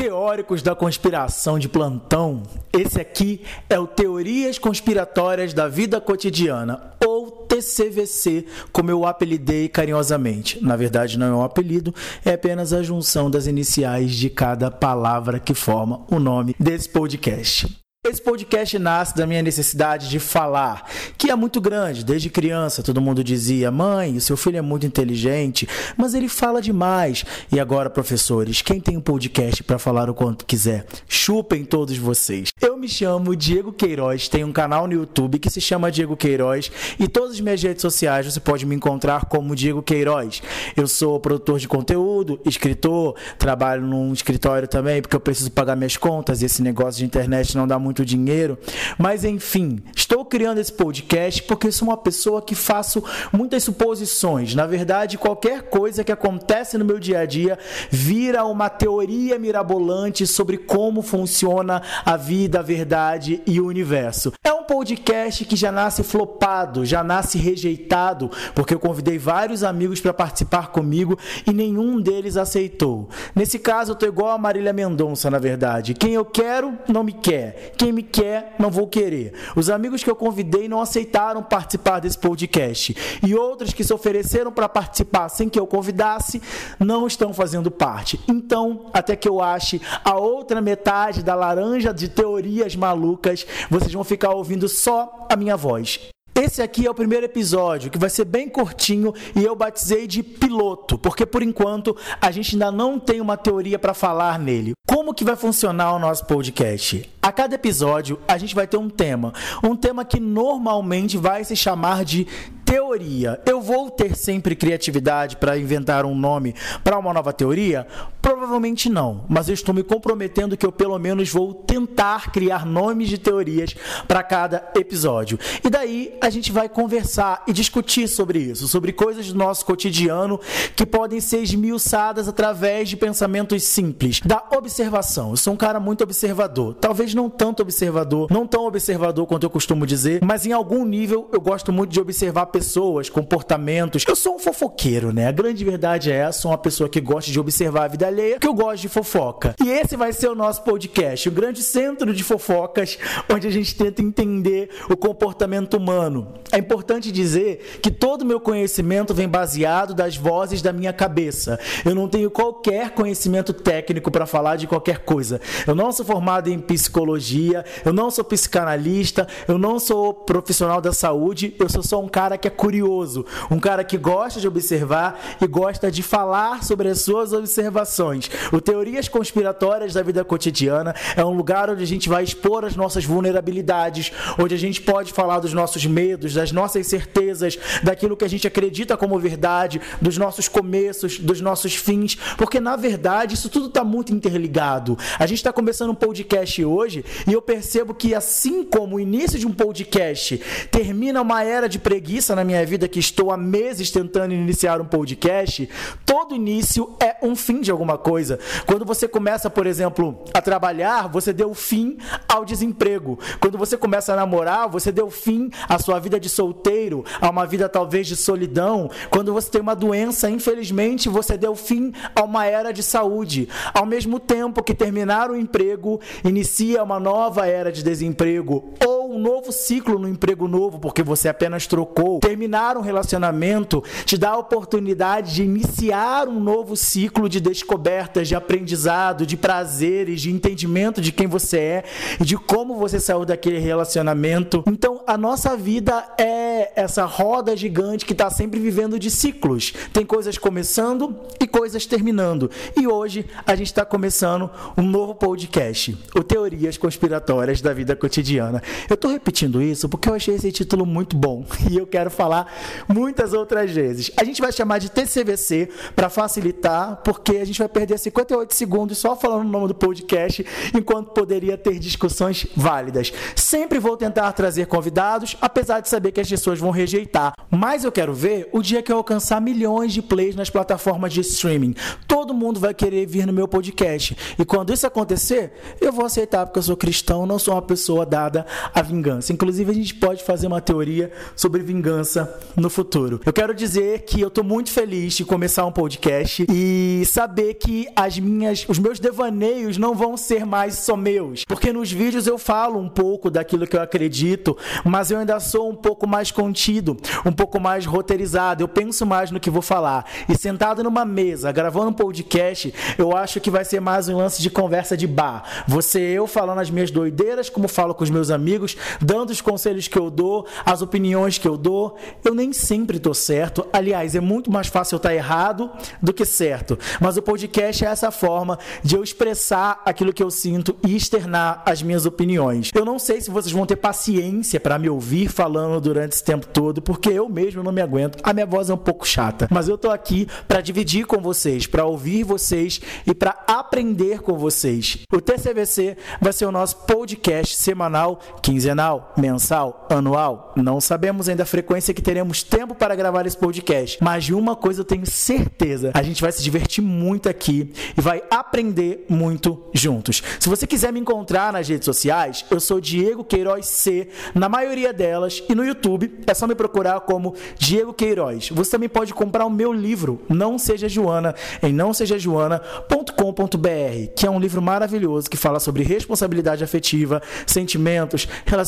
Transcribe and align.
Teóricos 0.00 0.62
da 0.62 0.74
conspiração 0.74 1.58
de 1.58 1.68
plantão, 1.68 2.42
esse 2.72 2.98
aqui 2.98 3.42
é 3.68 3.78
o 3.78 3.86
Teorias 3.86 4.58
Conspiratórias 4.58 5.52
da 5.52 5.68
Vida 5.68 6.00
Cotidiana, 6.00 6.94
ou 7.06 7.30
TCVC, 7.30 8.46
como 8.72 8.90
eu 8.90 9.04
apelidei 9.04 9.68
carinhosamente. 9.68 10.58
Na 10.64 10.74
verdade, 10.74 11.18
não 11.18 11.26
é 11.26 11.34
um 11.34 11.42
apelido, 11.42 11.94
é 12.24 12.32
apenas 12.32 12.72
a 12.72 12.82
junção 12.82 13.30
das 13.30 13.46
iniciais 13.46 14.12
de 14.12 14.30
cada 14.30 14.70
palavra 14.70 15.38
que 15.38 15.52
forma 15.52 16.06
o 16.10 16.18
nome 16.18 16.56
desse 16.58 16.88
podcast. 16.88 17.79
Esse 18.02 18.22
podcast 18.22 18.78
nasce 18.78 19.14
da 19.14 19.26
minha 19.26 19.42
necessidade 19.42 20.08
de 20.08 20.18
falar, 20.18 20.90
que 21.18 21.30
é 21.30 21.36
muito 21.36 21.60
grande. 21.60 22.02
Desde 22.02 22.30
criança, 22.30 22.82
todo 22.82 22.98
mundo 22.98 23.22
dizia: 23.22 23.70
mãe, 23.70 24.16
o 24.16 24.20
seu 24.22 24.38
filho 24.38 24.56
é 24.56 24.62
muito 24.62 24.86
inteligente, 24.86 25.68
mas 25.98 26.14
ele 26.14 26.26
fala 26.26 26.62
demais. 26.62 27.26
E 27.52 27.60
agora, 27.60 27.90
professores, 27.90 28.62
quem 28.62 28.80
tem 28.80 28.96
um 28.96 29.02
podcast 29.02 29.62
para 29.62 29.78
falar 29.78 30.08
o 30.08 30.14
quanto 30.14 30.46
quiser? 30.46 30.86
Chupem 31.06 31.62
todos 31.62 31.98
vocês. 31.98 32.49
Eu 32.60 32.76
me 32.76 32.86
chamo 32.86 33.34
Diego 33.34 33.72
Queiroz, 33.72 34.28
tenho 34.28 34.46
um 34.46 34.52
canal 34.52 34.86
no 34.86 34.92
YouTube 34.92 35.38
que 35.38 35.48
se 35.48 35.62
chama 35.62 35.90
Diego 35.90 36.14
Queiroz 36.14 36.70
e 36.98 37.08
todas 37.08 37.30
as 37.30 37.40
minhas 37.40 37.62
redes 37.62 37.80
sociais 37.80 38.26
você 38.26 38.38
pode 38.38 38.66
me 38.66 38.74
encontrar 38.74 39.24
como 39.24 39.56
Diego 39.56 39.82
Queiroz. 39.82 40.42
Eu 40.76 40.86
sou 40.86 41.18
produtor 41.18 41.58
de 41.58 41.66
conteúdo, 41.66 42.38
escritor, 42.44 43.16
trabalho 43.38 43.86
num 43.86 44.12
escritório 44.12 44.68
também 44.68 45.00
porque 45.00 45.16
eu 45.16 45.20
preciso 45.20 45.50
pagar 45.50 45.74
minhas 45.74 45.96
contas 45.96 46.42
e 46.42 46.44
esse 46.44 46.60
negócio 46.60 46.98
de 46.98 47.06
internet 47.06 47.56
não 47.56 47.66
dá 47.66 47.78
muito 47.78 48.04
dinheiro. 48.04 48.58
Mas 48.98 49.24
enfim, 49.24 49.78
estou 49.96 50.22
criando 50.26 50.58
esse 50.58 50.72
podcast 50.72 51.42
porque 51.44 51.72
sou 51.72 51.88
uma 51.88 51.96
pessoa 51.96 52.42
que 52.42 52.54
faço 52.54 53.02
muitas 53.32 53.64
suposições. 53.64 54.54
Na 54.54 54.66
verdade, 54.66 55.16
qualquer 55.16 55.62
coisa 55.70 56.04
que 56.04 56.12
acontece 56.12 56.76
no 56.76 56.84
meu 56.84 56.98
dia 56.98 57.20
a 57.20 57.24
dia 57.24 57.58
vira 57.90 58.44
uma 58.44 58.68
teoria 58.68 59.38
mirabolante 59.38 60.26
sobre 60.26 60.58
como 60.58 61.00
funciona 61.00 61.80
a 62.04 62.18
vida, 62.18 62.49
a 62.58 62.62
verdade 62.62 63.42
e 63.46 63.60
o 63.60 63.66
universo. 63.66 64.32
É 64.42 64.52
podcast 64.70 65.44
que 65.46 65.56
já 65.56 65.72
nasce 65.72 66.04
flopado, 66.04 66.86
já 66.86 67.02
nasce 67.02 67.36
rejeitado, 67.36 68.30
porque 68.54 68.72
eu 68.72 68.78
convidei 68.78 69.18
vários 69.18 69.64
amigos 69.64 70.00
para 70.00 70.14
participar 70.14 70.68
comigo 70.68 71.18
e 71.44 71.52
nenhum 71.52 72.00
deles 72.00 72.36
aceitou. 72.36 73.08
Nesse 73.34 73.58
caso, 73.58 73.90
eu 73.90 73.96
tô 73.96 74.06
igual 74.06 74.30
a 74.30 74.38
Marília 74.38 74.72
Mendonça, 74.72 75.28
na 75.28 75.40
verdade. 75.40 75.92
Quem 75.92 76.12
eu 76.12 76.24
quero 76.24 76.78
não 76.86 77.02
me 77.02 77.12
quer. 77.12 77.72
Quem 77.76 77.90
me 77.90 78.04
quer, 78.04 78.54
não 78.60 78.70
vou 78.70 78.86
querer. 78.86 79.32
Os 79.56 79.68
amigos 79.68 80.04
que 80.04 80.10
eu 80.10 80.14
convidei 80.14 80.68
não 80.68 80.80
aceitaram 80.80 81.42
participar 81.42 81.98
desse 81.98 82.16
podcast. 82.16 82.96
E 83.26 83.34
outros 83.34 83.72
que 83.72 83.82
se 83.82 83.92
ofereceram 83.92 84.52
para 84.52 84.68
participar 84.68 85.28
sem 85.30 85.48
que 85.48 85.58
eu 85.58 85.66
convidasse, 85.66 86.40
não 86.78 87.08
estão 87.08 87.34
fazendo 87.34 87.72
parte. 87.72 88.20
Então, 88.28 88.86
até 88.92 89.16
que 89.16 89.28
eu 89.28 89.42
ache 89.42 89.82
a 90.04 90.14
outra 90.16 90.60
metade 90.60 91.24
da 91.24 91.34
laranja 91.34 91.92
de 91.92 92.08
teorias 92.08 92.76
malucas, 92.76 93.44
vocês 93.68 93.92
vão 93.92 94.04
ficar 94.04 94.30
ouvindo 94.30 94.59
só 94.68 95.26
a 95.28 95.36
minha 95.36 95.56
voz. 95.56 96.00
Esse 96.34 96.62
aqui 96.62 96.86
é 96.86 96.90
o 96.90 96.94
primeiro 96.94 97.26
episódio, 97.26 97.90
que 97.90 97.98
vai 97.98 98.08
ser 98.08 98.24
bem 98.24 98.48
curtinho 98.48 99.12
e 99.36 99.44
eu 99.44 99.54
batizei 99.54 100.06
de 100.06 100.22
piloto, 100.22 100.96
porque 100.96 101.26
por 101.26 101.42
enquanto 101.42 101.94
a 102.18 102.30
gente 102.30 102.54
ainda 102.54 102.72
não 102.72 102.98
tem 102.98 103.20
uma 103.20 103.36
teoria 103.36 103.78
para 103.78 103.92
falar 103.92 104.38
nele. 104.38 104.72
Como 104.88 105.12
que 105.12 105.22
vai 105.22 105.36
funcionar 105.36 105.92
o 105.92 105.98
nosso 105.98 106.24
podcast? 106.24 107.08
A 107.20 107.30
cada 107.30 107.56
episódio 107.56 108.18
a 108.26 108.38
gente 108.38 108.54
vai 108.54 108.66
ter 108.66 108.78
um 108.78 108.88
tema, 108.88 109.34
um 109.62 109.76
tema 109.76 110.02
que 110.02 110.18
normalmente 110.18 111.18
vai 111.18 111.44
se 111.44 111.54
chamar 111.54 112.04
de 112.04 112.26
teoria. 112.70 113.40
Eu 113.44 113.60
vou 113.60 113.90
ter 113.90 114.16
sempre 114.16 114.54
criatividade 114.54 115.36
para 115.36 115.58
inventar 115.58 116.04
um 116.04 116.14
nome 116.14 116.54
para 116.84 116.96
uma 116.96 117.12
nova 117.12 117.32
teoria? 117.32 117.84
Provavelmente 118.22 118.88
não, 118.88 119.24
mas 119.28 119.48
eu 119.48 119.54
estou 119.54 119.74
me 119.74 119.82
comprometendo 119.82 120.56
que 120.56 120.64
eu 120.64 120.70
pelo 120.70 120.96
menos 120.96 121.30
vou 121.30 121.52
tentar 121.52 122.30
criar 122.30 122.64
nomes 122.64 123.08
de 123.08 123.18
teorias 123.18 123.74
para 124.06 124.22
cada 124.22 124.70
episódio. 124.76 125.36
E 125.64 125.68
daí 125.68 126.16
a 126.20 126.30
gente 126.30 126.52
vai 126.52 126.68
conversar 126.68 127.42
e 127.48 127.52
discutir 127.52 128.06
sobre 128.06 128.38
isso, 128.38 128.68
sobre 128.68 128.92
coisas 128.92 129.32
do 129.32 129.38
nosso 129.38 129.66
cotidiano 129.66 130.38
que 130.76 130.86
podem 130.86 131.20
ser 131.20 131.42
esmiuçadas 131.42 132.28
através 132.28 132.88
de 132.88 132.96
pensamentos 132.96 133.64
simples, 133.64 134.20
da 134.20 134.44
observação. 134.56 135.30
Eu 135.30 135.36
sou 135.36 135.54
um 135.54 135.56
cara 135.56 135.80
muito 135.80 136.04
observador, 136.04 136.74
talvez 136.74 137.14
não 137.14 137.28
tanto 137.28 137.62
observador, 137.62 138.28
não 138.30 138.46
tão 138.46 138.64
observador 138.64 139.26
quanto 139.26 139.42
eu 139.42 139.50
costumo 139.50 139.84
dizer, 139.84 140.20
mas 140.22 140.46
em 140.46 140.52
algum 140.52 140.84
nível 140.84 141.28
eu 141.32 141.40
gosto 141.40 141.72
muito 141.72 141.90
de 141.90 142.00
observar 142.00 142.46
pessoas 142.46 142.59
pessoas, 142.60 143.08
comportamentos. 143.08 144.04
Eu 144.06 144.14
sou 144.14 144.34
um 144.34 144.38
fofoqueiro, 144.38 145.14
né? 145.14 145.26
A 145.26 145.32
grande 145.32 145.64
verdade 145.64 146.12
é 146.12 146.16
essa, 146.16 146.42
sou 146.42 146.50
uma 146.50 146.58
pessoa 146.58 146.90
que 146.90 147.00
gosta 147.00 147.30
de 147.32 147.40
observar 147.40 147.84
a 147.84 147.88
vida 147.88 148.06
alheia, 148.06 148.38
que 148.38 148.46
eu 148.46 148.52
gosto 148.52 148.82
de 148.82 148.88
fofoca. 148.88 149.54
E 149.64 149.70
esse 149.70 149.96
vai 149.96 150.12
ser 150.12 150.28
o 150.28 150.34
nosso 150.34 150.62
podcast, 150.62 151.26
o 151.26 151.32
grande 151.32 151.62
centro 151.62 152.12
de 152.12 152.22
fofocas, 152.22 152.98
onde 153.32 153.46
a 153.46 153.50
gente 153.50 153.74
tenta 153.74 154.02
entender 154.02 154.68
o 154.90 154.96
comportamento 154.96 155.78
humano. 155.78 156.34
É 156.52 156.58
importante 156.58 157.10
dizer 157.10 157.80
que 157.82 157.90
todo 157.90 158.22
o 158.22 158.26
meu 158.26 158.38
conhecimento 158.38 159.14
vem 159.14 159.26
baseado 159.26 159.94
das 159.94 160.18
vozes 160.18 160.60
da 160.60 160.70
minha 160.70 160.92
cabeça. 160.92 161.58
Eu 161.82 161.94
não 161.94 162.08
tenho 162.08 162.30
qualquer 162.30 162.90
conhecimento 162.90 163.54
técnico 163.54 164.10
para 164.10 164.26
falar 164.26 164.56
de 164.56 164.66
qualquer 164.66 164.98
coisa. 164.98 165.40
Eu 165.66 165.74
não 165.74 165.90
sou 165.92 166.04
formado 166.04 166.50
em 166.50 166.58
psicologia, 166.58 167.64
eu 167.86 167.92
não 167.94 168.10
sou 168.10 168.22
psicanalista, 168.22 169.26
eu 169.48 169.56
não 169.56 169.78
sou 169.78 170.12
profissional 170.12 170.82
da 170.82 170.92
saúde, 170.92 171.56
eu 171.58 171.68
sou 171.70 171.82
só 171.82 171.98
um 171.98 172.08
cara 172.08 172.36
que 172.36 172.46
é 172.46 172.49
curioso, 172.50 173.24
um 173.50 173.58
cara 173.58 173.84
que 173.84 173.96
gosta 173.96 174.40
de 174.40 174.48
observar 174.48 175.18
e 175.40 175.46
gosta 175.46 175.90
de 175.90 176.02
falar 176.02 176.62
sobre 176.64 176.88
as 176.88 177.00
suas 177.00 177.32
observações. 177.32 178.30
O 178.52 178.60
Teorias 178.60 179.08
Conspiratórias 179.08 179.94
da 179.94 180.02
Vida 180.02 180.24
Cotidiana 180.24 180.94
é 181.16 181.24
um 181.24 181.34
lugar 181.34 181.70
onde 181.70 181.82
a 181.82 181.86
gente 181.86 182.08
vai 182.08 182.24
expor 182.24 182.64
as 182.64 182.76
nossas 182.76 183.04
vulnerabilidades, 183.04 184.12
onde 184.38 184.54
a 184.54 184.58
gente 184.58 184.80
pode 184.80 185.12
falar 185.12 185.40
dos 185.40 185.52
nossos 185.52 185.84
medos, 185.86 186.34
das 186.34 186.52
nossas 186.52 186.86
certezas, 186.86 187.58
daquilo 187.82 188.16
que 188.16 188.24
a 188.24 188.28
gente 188.28 188.46
acredita 188.46 188.96
como 188.96 189.18
verdade, 189.18 189.80
dos 190.00 190.18
nossos 190.18 190.48
começos, 190.48 191.18
dos 191.18 191.40
nossos 191.40 191.74
fins, 191.74 192.16
porque 192.36 192.60
na 192.60 192.76
verdade 192.76 193.34
isso 193.34 193.48
tudo 193.48 193.66
está 193.66 193.84
muito 193.84 194.12
interligado. 194.12 194.98
A 195.18 195.26
gente 195.26 195.38
está 195.38 195.52
começando 195.52 195.90
um 195.90 195.94
podcast 195.94 196.64
hoje 196.64 197.04
e 197.26 197.32
eu 197.32 197.42
percebo 197.42 197.94
que 197.94 198.14
assim 198.14 198.64
como 198.64 198.96
o 198.96 199.00
início 199.00 199.38
de 199.38 199.46
um 199.46 199.52
podcast 199.52 200.40
termina 200.70 201.22
uma 201.22 201.44
era 201.44 201.68
de 201.68 201.78
preguiça 201.78 202.34
na 202.40 202.44
minha 202.44 202.64
vida 202.64 202.88
que 202.88 202.98
estou 202.98 203.30
há 203.30 203.36
meses 203.36 203.90
tentando 203.90 204.32
iniciar 204.32 204.80
um 204.80 204.84
podcast, 204.86 205.68
todo 206.06 206.34
início 206.34 206.96
é 206.98 207.16
um 207.22 207.36
fim 207.36 207.60
de 207.60 207.70
alguma 207.70 207.98
coisa. 207.98 208.38
Quando 208.66 208.86
você 208.86 209.06
começa, 209.06 209.50
por 209.50 209.66
exemplo, 209.66 210.24
a 210.32 210.40
trabalhar, 210.40 211.06
você 211.06 211.34
deu 211.34 211.52
fim 211.52 211.98
ao 212.26 212.42
desemprego. 212.42 213.18
Quando 213.38 213.58
você 213.58 213.76
começa 213.76 214.14
a 214.14 214.16
namorar, 214.16 214.70
você 214.70 214.90
deu 214.90 215.10
fim 215.10 215.50
à 215.68 215.78
sua 215.78 215.98
vida 215.98 216.18
de 216.18 216.30
solteiro, 216.30 217.04
a 217.20 217.28
uma 217.28 217.44
vida 217.46 217.68
talvez 217.68 218.06
de 218.06 218.16
solidão. 218.16 218.90
Quando 219.10 219.34
você 219.34 219.50
tem 219.50 219.60
uma 219.60 219.76
doença, 219.76 220.30
infelizmente, 220.30 221.10
você 221.10 221.36
deu 221.36 221.54
fim 221.54 221.92
a 222.14 222.22
uma 222.22 222.46
era 222.46 222.72
de 222.72 222.82
saúde. 222.82 223.50
Ao 223.74 223.84
mesmo 223.84 224.18
tempo 224.18 224.62
que 224.62 224.74
terminar 224.74 225.30
o 225.30 225.36
emprego, 225.36 226.00
inicia 226.24 226.82
uma 226.82 226.98
nova 226.98 227.46
era 227.46 227.70
de 227.70 227.82
desemprego 227.82 228.72
ou 228.86 228.99
um 229.10 229.18
novo 229.18 229.52
ciclo 229.52 229.98
no 229.98 230.08
emprego 230.08 230.46
novo, 230.46 230.78
porque 230.78 231.02
você 231.02 231.28
apenas 231.28 231.66
trocou 231.66 232.20
terminar 232.20 232.76
um 232.76 232.80
relacionamento 232.80 233.82
te 234.04 234.16
dá 234.16 234.30
a 234.30 234.38
oportunidade 234.38 235.34
de 235.34 235.42
iniciar 235.42 236.28
um 236.28 236.40
novo 236.40 236.76
ciclo 236.76 237.28
de 237.28 237.40
descobertas, 237.40 238.28
de 238.28 238.34
aprendizado, 238.34 239.26
de 239.26 239.36
prazeres, 239.36 240.20
de 240.20 240.30
entendimento 240.30 241.00
de 241.00 241.12
quem 241.12 241.26
você 241.26 241.58
é 241.58 241.84
e 242.20 242.24
de 242.24 242.36
como 242.36 242.76
você 242.76 242.98
saiu 242.98 243.24
daquele 243.24 243.58
relacionamento. 243.58 244.62
Então, 244.66 245.02
a 245.06 245.16
nossa 245.16 245.56
vida 245.56 246.04
é 246.18 246.72
essa 246.74 247.04
roda 247.04 247.56
gigante 247.56 248.04
que 248.04 248.12
está 248.12 248.30
sempre 248.30 248.60
vivendo 248.60 248.98
de 248.98 249.10
ciclos. 249.10 249.72
Tem 249.92 250.04
coisas 250.04 250.38
começando 250.38 251.16
e 251.40 251.46
coisas 251.46 251.86
terminando. 251.86 252.50
E 252.76 252.86
hoje 252.86 253.26
a 253.46 253.54
gente 253.54 253.68
está 253.68 253.84
começando 253.84 254.50
um 254.76 254.82
novo 254.82 255.14
podcast, 255.14 255.96
o 256.14 256.22
Teorias 256.22 256.76
Conspiratórias 256.76 257.60
da 257.60 257.72
Vida 257.72 257.96
Cotidiana. 257.96 258.62
Eu 258.88 258.96
estou 259.00 259.10
repetindo 259.10 259.62
isso 259.62 259.88
porque 259.88 260.08
eu 260.08 260.14
achei 260.14 260.34
esse 260.34 260.52
título 260.52 260.84
muito 260.84 261.16
bom 261.16 261.44
e 261.70 261.76
eu 261.76 261.86
quero 261.86 262.10
falar 262.10 262.52
muitas 262.86 263.32
outras 263.32 263.70
vezes. 263.70 264.10
A 264.16 264.24
gente 264.24 264.40
vai 264.40 264.52
chamar 264.52 264.78
de 264.78 264.90
TCVC 264.90 265.70
para 265.96 266.10
facilitar, 266.10 267.00
porque 267.02 267.38
a 267.38 267.44
gente 267.44 267.58
vai 267.58 267.68
perder 267.68 267.98
58 267.98 268.54
segundos 268.54 268.98
só 268.98 269.16
falando 269.16 269.46
o 269.46 269.50
nome 269.50 269.68
do 269.68 269.74
podcast, 269.74 270.44
enquanto 270.74 271.12
poderia 271.12 271.56
ter 271.56 271.78
discussões 271.78 272.46
válidas. 272.54 273.12
Sempre 273.34 273.78
vou 273.78 273.96
tentar 273.96 274.30
trazer 274.32 274.66
convidados, 274.66 275.36
apesar 275.40 275.80
de 275.80 275.88
saber 275.88 276.12
que 276.12 276.20
as 276.20 276.28
pessoas 276.28 276.58
vão 276.58 276.70
rejeitar. 276.70 277.32
Mas 277.50 277.84
eu 277.84 277.90
quero 277.90 278.12
ver 278.12 278.48
o 278.52 278.62
dia 278.62 278.82
que 278.82 278.92
eu 278.92 278.98
alcançar 278.98 279.40
milhões 279.40 279.92
de 279.92 280.02
plays 280.02 280.36
nas 280.36 280.50
plataformas 280.50 281.12
de 281.12 281.20
streaming. 281.20 281.74
Todo 282.06 282.34
mundo 282.34 282.60
vai 282.60 282.74
querer 282.74 283.06
vir 283.06 283.26
no 283.26 283.32
meu 283.32 283.48
podcast. 283.48 284.16
E 284.38 284.44
quando 284.44 284.72
isso 284.72 284.86
acontecer, 284.86 285.52
eu 285.80 285.92
vou 285.92 286.04
aceitar, 286.04 286.46
porque 286.46 286.58
eu 286.58 286.62
sou 286.62 286.76
cristão, 286.76 287.24
não 287.24 287.38
sou 287.38 287.54
uma 287.54 287.62
pessoa 287.62 288.04
dada 288.04 288.46
a 288.74 288.82
vingança. 288.90 289.32
Inclusive, 289.32 289.70
a 289.70 289.74
gente 289.74 289.94
pode 289.94 290.22
fazer 290.24 290.46
uma 290.46 290.60
teoria 290.60 291.10
sobre 291.36 291.62
vingança 291.62 292.38
no 292.56 292.68
futuro. 292.68 293.20
Eu 293.24 293.32
quero 293.32 293.54
dizer 293.54 294.00
que 294.00 294.20
eu 294.20 294.30
tô 294.30 294.42
muito 294.42 294.70
feliz 294.70 295.14
de 295.14 295.24
começar 295.24 295.64
um 295.64 295.72
podcast 295.72 296.44
e 296.50 297.02
saber 297.06 297.54
que 297.54 297.88
as 297.94 298.18
minhas, 298.18 298.66
os 298.68 298.78
meus 298.78 298.98
devaneios 298.98 299.78
não 299.78 299.94
vão 299.94 300.16
ser 300.16 300.44
mais 300.44 300.74
só 300.74 300.96
meus, 300.96 301.44
porque 301.44 301.72
nos 301.72 301.90
vídeos 301.90 302.26
eu 302.26 302.38
falo 302.38 302.78
um 302.78 302.88
pouco 302.88 303.30
daquilo 303.30 303.66
que 303.66 303.76
eu 303.76 303.82
acredito, 303.82 304.56
mas 304.84 305.10
eu 305.10 305.18
ainda 305.18 305.38
sou 305.40 305.70
um 305.70 305.74
pouco 305.74 306.06
mais 306.06 306.30
contido, 306.30 306.96
um 307.24 307.32
pouco 307.32 307.60
mais 307.60 307.86
roteirizado. 307.86 308.62
Eu 308.62 308.68
penso 308.68 309.06
mais 309.06 309.30
no 309.30 309.40
que 309.40 309.50
vou 309.50 309.62
falar. 309.62 310.04
E 310.28 310.36
sentado 310.36 310.82
numa 310.82 311.04
mesa, 311.04 311.52
gravando 311.52 311.90
um 311.90 311.92
podcast, 311.92 312.72
eu 312.98 313.16
acho 313.16 313.40
que 313.40 313.50
vai 313.50 313.64
ser 313.64 313.80
mais 313.80 314.08
um 314.08 314.16
lance 314.16 314.42
de 314.42 314.50
conversa 314.50 314.96
de 314.96 315.06
bar. 315.06 315.64
Você 315.66 316.00
eu 316.00 316.26
falando 316.26 316.58
as 316.58 316.70
minhas 316.70 316.90
doideiras, 316.90 317.48
como 317.48 317.68
falo 317.68 317.94
com 317.94 318.04
os 318.04 318.10
meus 318.10 318.30
amigos, 318.30 318.76
dando 319.00 319.30
os 319.30 319.40
conselhos 319.40 319.88
que 319.88 319.98
eu 319.98 320.10
dou, 320.10 320.46
as 320.64 320.82
opiniões 320.82 321.38
que 321.38 321.48
eu 321.48 321.56
dou. 321.56 321.96
Eu 322.24 322.34
nem 322.34 322.52
sempre 322.52 322.96
estou 322.96 323.14
certo. 323.14 323.66
Aliás, 323.72 324.14
é 324.14 324.20
muito 324.20 324.50
mais 324.50 324.66
fácil 324.66 324.96
eu 324.96 324.98
estar 324.98 325.14
errado 325.14 325.70
do 326.02 326.12
que 326.12 326.24
certo. 326.24 326.78
Mas 327.00 327.16
o 327.16 327.22
podcast 327.22 327.84
é 327.84 327.88
essa 327.88 328.10
forma 328.10 328.58
de 328.82 328.96
eu 328.96 329.02
expressar 329.02 329.82
aquilo 329.84 330.12
que 330.12 330.22
eu 330.22 330.30
sinto 330.30 330.76
e 330.86 330.96
externar 330.96 331.62
as 331.66 331.82
minhas 331.82 332.06
opiniões. 332.06 332.70
Eu 332.74 332.84
não 332.84 332.98
sei 332.98 333.20
se 333.20 333.30
vocês 333.30 333.52
vão 333.52 333.66
ter 333.66 333.76
paciência 333.76 334.60
para 334.60 334.78
me 334.78 334.88
ouvir 334.88 335.28
falando 335.28 335.80
durante 335.80 336.12
esse 336.12 336.24
tempo 336.24 336.46
todo, 336.46 336.82
porque 336.82 337.08
eu 337.08 337.28
mesmo 337.28 337.62
não 337.62 337.72
me 337.72 337.82
aguento. 337.82 338.18
A 338.22 338.32
minha 338.32 338.46
voz 338.46 338.70
é 338.70 338.74
um 338.74 338.78
pouco 338.78 339.06
chata, 339.06 339.48
mas 339.50 339.68
eu 339.68 339.78
tô 339.78 339.90
aqui 339.90 340.26
para 340.46 340.60
dividir 340.60 341.06
com 341.06 341.18
vocês, 341.18 341.66
para 341.66 341.84
ouvir 341.84 342.24
vocês 342.24 342.80
e 343.06 343.14
para 343.14 343.36
aprender 343.46 344.20
com 344.20 344.36
vocês. 344.36 344.98
O 345.12 345.20
TCVC 345.20 345.96
vai 346.20 346.32
ser 346.32 346.46
o 346.46 346.52
nosso 346.52 346.76
podcast 346.78 347.56
semanal, 347.56 348.20
quinzenal, 348.70 349.12
mensal, 349.16 349.86
anual. 349.90 350.52
Não 350.56 350.80
sabemos 350.80 351.28
ainda 351.28 351.42
a 351.42 351.46
frequência 351.46 351.92
que 351.92 352.00
teremos 352.00 352.42
tempo 352.42 352.74
para 352.74 352.94
gravar 352.94 353.26
esse 353.26 353.36
podcast, 353.36 353.98
mas 354.00 354.24
de 354.24 354.34
uma 354.34 354.54
coisa 354.54 354.80
eu 354.80 354.84
tenho 354.84 355.06
certeza: 355.06 355.90
a 355.94 356.02
gente 356.02 356.22
vai 356.22 356.30
se 356.30 356.42
divertir 356.42 356.82
muito 356.82 357.28
aqui 357.28 357.72
e 357.96 358.00
vai 358.00 358.22
aprender 358.30 359.04
muito 359.08 359.62
juntos. 359.72 360.22
Se 360.38 360.48
você 360.48 360.66
quiser 360.66 360.92
me 360.92 361.00
encontrar 361.00 361.52
nas 361.52 361.68
redes 361.68 361.84
sociais, 361.84 362.44
eu 362.50 362.60
sou 362.60 362.80
Diego 362.80 363.24
Queiroz 363.24 363.66
C, 363.66 364.08
na 364.34 364.48
maioria 364.48 364.92
delas, 364.92 365.42
e 365.48 365.54
no 365.54 365.64
YouTube 365.64 366.20
é 366.26 366.34
só 366.34 366.46
me 366.46 366.54
procurar 366.54 367.00
como 367.00 367.34
Diego 367.58 367.92
Queiroz. 367.92 368.50
Você 368.50 368.70
também 368.70 368.88
pode 368.88 369.12
comprar 369.12 369.46
o 369.46 369.50
meu 369.50 369.72
livro, 369.72 370.20
Não 370.28 370.58
Seja 370.58 370.88
Joana, 370.88 371.34
em 371.62 371.72
nãosejajoana.com.br, 371.72 374.12
que 374.14 374.26
é 374.26 374.30
um 374.30 374.38
livro 374.38 374.62
maravilhoso 374.62 375.28
que 375.28 375.36
fala 375.36 375.58
sobre 375.58 375.82
responsabilidade 375.82 376.62
afetiva, 376.62 377.22
sentimentos, 377.46 378.28
relacionamentos, 378.44 378.59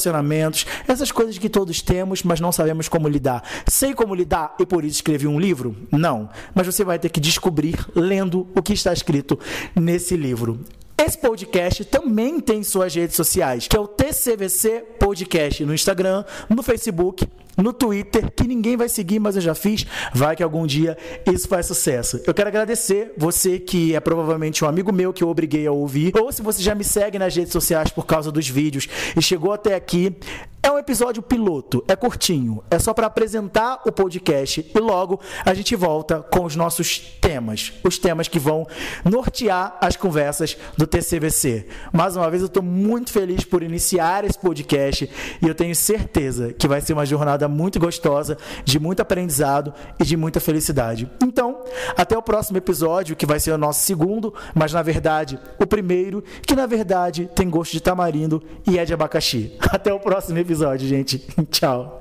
essas 0.88 1.12
coisas 1.12 1.38
que 1.38 1.48
todos 1.48 1.82
temos, 1.82 2.22
mas 2.22 2.40
não 2.40 2.52
sabemos 2.52 2.88
como 2.88 3.08
lidar. 3.08 3.42
Sei 3.66 3.94
como 3.94 4.14
lidar 4.14 4.54
e 4.58 4.66
por 4.66 4.84
isso 4.84 4.96
escrevi 4.96 5.26
um 5.26 5.38
livro? 5.38 5.76
Não. 5.90 6.28
Mas 6.54 6.66
você 6.66 6.84
vai 6.84 6.98
ter 6.98 7.08
que 7.08 7.20
descobrir 7.20 7.76
lendo 7.94 8.48
o 8.54 8.62
que 8.62 8.72
está 8.72 8.92
escrito 8.92 9.38
nesse 9.74 10.16
livro. 10.16 10.60
Esse 11.04 11.18
podcast 11.18 11.84
também 11.86 12.38
tem 12.38 12.62
suas 12.62 12.94
redes 12.94 13.16
sociais, 13.16 13.66
que 13.66 13.76
é 13.76 13.80
o 13.80 13.88
TCVC 13.88 14.84
Podcast 15.00 15.64
no 15.64 15.74
Instagram, 15.74 16.24
no 16.48 16.62
Facebook 16.62 17.26
no 17.56 17.72
Twitter, 17.72 18.30
que 18.30 18.44
ninguém 18.44 18.76
vai 18.76 18.88
seguir, 18.88 19.18
mas 19.18 19.34
eu 19.36 19.42
já 19.42 19.54
fiz. 19.54 19.84
Vai 20.14 20.36
que 20.36 20.42
algum 20.42 20.66
dia 20.66 20.96
isso 21.26 21.48
faz 21.48 21.66
sucesso. 21.66 22.22
Eu 22.24 22.32
quero 22.32 22.48
agradecer 22.48 23.12
você 23.16 23.58
que 23.58 23.94
é 23.94 24.00
provavelmente 24.00 24.64
um 24.64 24.68
amigo 24.68 24.92
meu 24.92 25.12
que 25.12 25.24
eu 25.24 25.28
obriguei 25.28 25.66
a 25.66 25.72
ouvir, 25.72 26.12
ou 26.16 26.30
se 26.30 26.40
você 26.40 26.62
já 26.62 26.74
me 26.74 26.84
segue 26.84 27.18
nas 27.18 27.34
redes 27.34 27.52
sociais 27.52 27.90
por 27.90 28.06
causa 28.06 28.30
dos 28.30 28.48
vídeos 28.48 28.88
e 29.16 29.20
chegou 29.20 29.52
até 29.52 29.74
aqui. 29.74 30.16
É 30.64 30.70
um 30.70 30.78
episódio 30.78 31.20
piloto, 31.20 31.82
é 31.88 31.96
curtinho, 31.96 32.62
é 32.70 32.78
só 32.78 32.94
para 32.94 33.08
apresentar 33.08 33.80
o 33.84 33.90
podcast 33.90 34.64
e 34.72 34.78
logo 34.78 35.18
a 35.44 35.52
gente 35.54 35.74
volta 35.74 36.20
com 36.20 36.44
os 36.44 36.54
nossos 36.54 37.00
temas, 37.20 37.72
os 37.82 37.98
temas 37.98 38.28
que 38.28 38.38
vão 38.38 38.64
nortear 39.04 39.76
as 39.80 39.96
conversas 39.96 40.56
do 40.76 40.86
TCVC. 40.86 41.66
Mais 41.92 42.14
uma 42.14 42.30
vez 42.30 42.42
eu 42.42 42.46
estou 42.46 42.62
muito 42.62 43.10
feliz 43.10 43.42
por 43.42 43.60
iniciar 43.60 44.24
esse 44.24 44.38
podcast 44.38 45.10
e 45.42 45.48
eu 45.48 45.52
tenho 45.52 45.74
certeza 45.74 46.52
que 46.52 46.68
vai 46.68 46.80
ser 46.80 46.92
uma 46.92 47.04
jornada 47.04 47.48
muito 47.48 47.80
gostosa, 47.80 48.38
de 48.64 48.78
muito 48.78 49.02
aprendizado 49.02 49.74
e 49.98 50.04
de 50.04 50.16
muita 50.16 50.38
felicidade. 50.38 51.10
Então, 51.20 51.64
até 51.96 52.16
o 52.16 52.22
próximo 52.22 52.58
episódio, 52.58 53.16
que 53.16 53.26
vai 53.26 53.40
ser 53.40 53.50
o 53.50 53.58
nosso 53.58 53.80
segundo, 53.80 54.32
mas 54.54 54.72
na 54.72 54.82
verdade 54.82 55.40
o 55.58 55.66
primeiro, 55.66 56.22
que 56.46 56.54
na 56.54 56.66
verdade 56.66 57.28
tem 57.34 57.50
gosto 57.50 57.72
de 57.72 57.80
tamarindo 57.80 58.40
e 58.64 58.78
é 58.78 58.84
de 58.84 58.94
abacaxi. 58.94 59.56
Até 59.72 59.92
o 59.92 59.98
próximo 59.98 60.38
episódio, 60.52 60.86
gente. 60.86 61.18
Tchau. 61.50 62.00